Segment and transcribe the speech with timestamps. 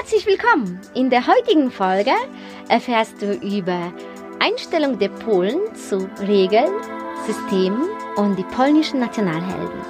[0.00, 0.80] Herzlich willkommen!
[0.94, 2.10] In der heutigen Folge
[2.68, 3.92] erfährst du über
[4.40, 6.72] Einstellung der Polen zu Regeln,
[7.26, 7.84] Systemen
[8.16, 9.80] und die polnischen Nationalhelden.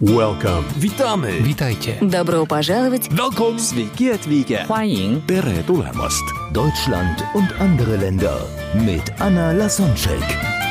[0.00, 0.64] Welcome.
[0.76, 1.44] Witamy!
[1.44, 1.98] Witajcie.
[2.00, 3.08] Добро пожаловать!
[3.10, 3.58] Welcome!
[3.58, 4.64] Sveiki atvykę.
[4.66, 6.24] 欢迎 Tere tulemast.
[6.52, 10.61] Deutschland und andere Länder mit Anna Lasonczek.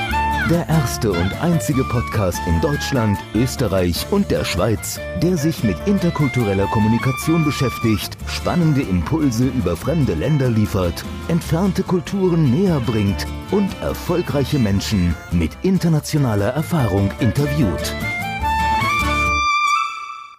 [0.51, 6.67] Der erste und einzige Podcast in Deutschland, Österreich und der Schweiz, der sich mit interkultureller
[6.67, 15.15] Kommunikation beschäftigt, spannende Impulse über fremde Länder liefert, entfernte Kulturen näher bringt und erfolgreiche Menschen
[15.31, 17.95] mit internationaler Erfahrung interviewt.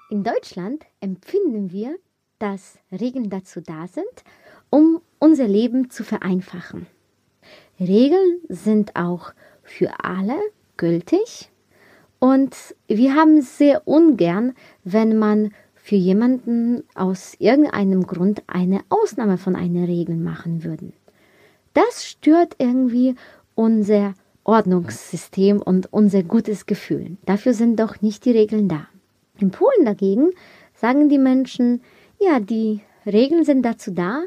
[0.10, 1.96] In Deutschland empfinden wir,
[2.40, 4.24] dass Regeln dazu da sind,
[4.70, 6.88] um unser Leben zu vereinfachen.
[7.80, 9.34] Regeln sind auch
[9.64, 10.38] für alle
[10.78, 11.50] gültig
[12.24, 12.56] und
[12.88, 14.54] wir haben sehr ungern,
[14.86, 20.94] wenn man für jemanden aus irgendeinem Grund eine Ausnahme von einer Regel machen würde.
[21.74, 23.16] Das stört irgendwie
[23.56, 24.14] unser
[24.46, 27.18] Ordnungssystem und unser gutes Gefühl.
[27.26, 28.88] Dafür sind doch nicht die Regeln da.
[29.38, 30.30] In Polen dagegen
[30.76, 31.82] sagen die Menschen,
[32.22, 34.24] ja, die Regeln sind dazu da,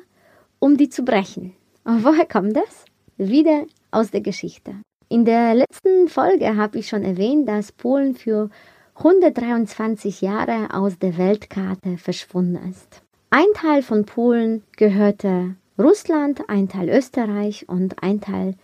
[0.59, 1.55] um die zu brechen.
[1.85, 2.85] Und woher kommt das?
[3.17, 4.75] Wieder aus der Geschichte.
[5.09, 8.51] In der letzten Folge habe ich schon erwähnt, dass Polen für
[8.97, 13.03] 123 Jahre aus der Weltkarte verschwunden ist.
[13.31, 18.57] Ein Teil von Polen gehörte Russland, ein Teil Österreich und ein Teil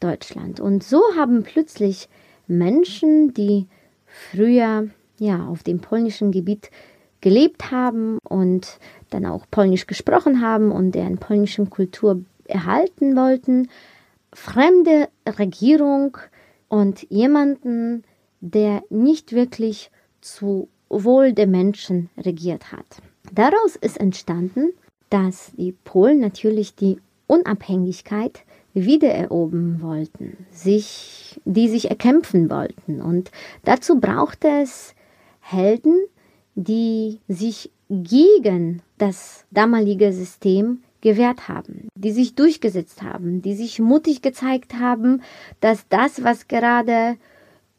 [0.00, 0.58] Deutschland.
[0.58, 2.08] Und so haben plötzlich
[2.48, 3.68] Menschen, die
[4.06, 6.72] früher ja, auf dem polnischen Gebiet
[7.20, 13.68] gelebt haben und dann auch Polnisch gesprochen haben und deren polnischen Kultur erhalten wollten,
[14.34, 16.18] fremde Regierung
[16.68, 18.04] und jemanden,
[18.40, 19.90] der nicht wirklich
[20.20, 22.86] zu Wohl der Menschen regiert hat.
[23.32, 24.70] Daraus ist entstanden,
[25.10, 28.42] dass die Polen natürlich die Unabhängigkeit
[28.74, 33.00] wiedererobern wollten, sich, die sich erkämpfen wollten.
[33.00, 33.30] Und
[33.64, 34.94] dazu brauchte es
[35.40, 36.04] Helden,
[36.54, 44.22] die sich gegen das damalige System gewehrt haben, die sich durchgesetzt haben, die sich mutig
[44.22, 45.22] gezeigt haben,
[45.60, 47.16] dass das, was gerade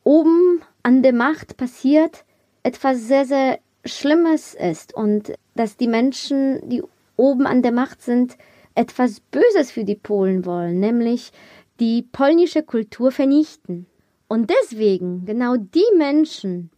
[0.03, 2.23] oben an der Macht passiert,
[2.63, 6.83] etwas sehr, sehr Schlimmes ist und dass die Menschen, die
[7.17, 8.37] oben an der Macht sind,
[8.75, 11.31] etwas Böses für die Polen wollen, nämlich
[11.79, 13.87] die polnische Kultur vernichten.
[14.27, 16.69] Und deswegen genau die Menschen,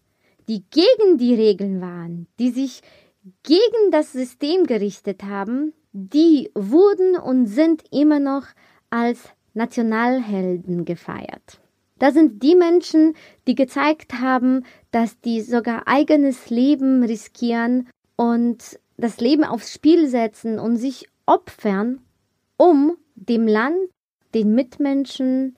[0.48, 2.82] die gegen die Regeln waren, die sich
[3.44, 8.44] gegen das System gerichtet haben, die wurden und sind immer noch
[8.92, 11.60] als Nationalhelden gefeiert.
[11.98, 13.16] Das sind die Menschen,
[13.48, 20.60] die gezeigt haben, dass die sogar eigenes Leben riskieren und das Leben aufs Spiel setzen
[20.60, 22.02] und sich opfern,
[22.58, 23.78] um dem Land,
[24.36, 25.56] den Mitmenschen,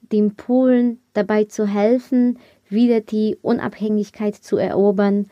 [0.00, 5.26] den Polen dabei zu helfen, wieder die Unabhängigkeit zu erobern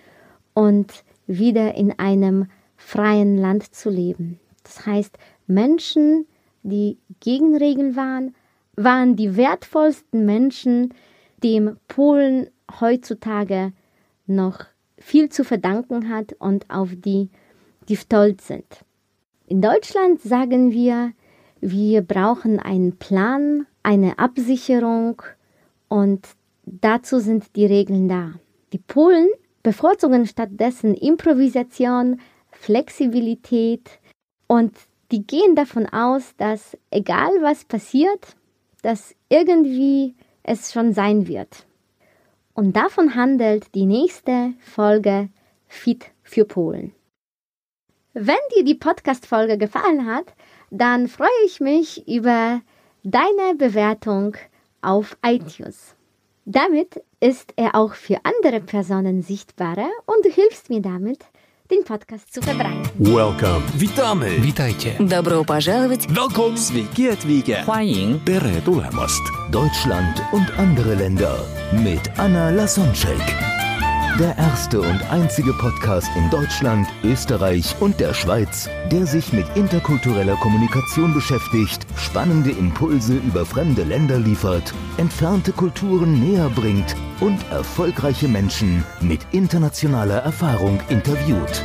[0.53, 4.39] und wieder in einem freien Land zu leben.
[4.63, 5.17] Das heißt,
[5.47, 6.27] Menschen,
[6.63, 8.35] die gegen Regeln waren,
[8.77, 10.95] waren die wertvollsten Menschen,
[11.43, 12.49] dem Polen
[12.81, 13.73] heutzutage
[14.27, 14.65] noch
[14.99, 17.31] viel zu verdanken hat und auf die
[17.89, 18.85] die stolz sind.
[19.47, 21.13] In Deutschland sagen wir,
[21.61, 25.23] wir brauchen einen Plan, eine Absicherung
[25.89, 26.29] und
[26.65, 28.35] dazu sind die Regeln da.
[28.73, 29.29] Die Polen
[29.63, 32.21] bevorzugen stattdessen Improvisation,
[32.53, 34.00] Flexibilität
[34.51, 34.77] und
[35.13, 38.35] die gehen davon aus, dass egal was passiert,
[38.83, 41.67] dass irgendwie es schon sein wird.
[42.53, 45.29] Und davon handelt die nächste Folge
[45.69, 46.93] Fit für Polen.
[48.13, 50.35] Wenn dir die Podcast-Folge gefallen hat,
[50.73, 52.61] dann freue ich mich über
[53.05, 54.37] deine Bewertung
[54.83, 55.95] auf iTunes.
[56.45, 61.25] Damit ist er auch für andere Personen sichtbarer und du hilfst mir damit,
[61.72, 62.90] den Podcast zu verbreiten.
[63.00, 63.64] Welcome.
[63.78, 64.40] Witamy!
[64.42, 64.96] Witajcie.
[65.00, 66.08] Добро пожаловать!
[66.08, 66.58] Welcome!
[66.58, 67.64] Sveiki atvykę.
[67.66, 69.22] 欢迎 Tere tulemast.
[69.52, 71.38] Deutschland und andere Länder
[71.84, 73.59] mit Anna Lasonczek.
[74.21, 80.37] Der erste und einzige Podcast in Deutschland, Österreich und der Schweiz, der sich mit interkultureller
[80.37, 88.85] Kommunikation beschäftigt, spannende Impulse über fremde Länder liefert, entfernte Kulturen näher bringt und erfolgreiche Menschen
[89.01, 91.65] mit internationaler Erfahrung interviewt.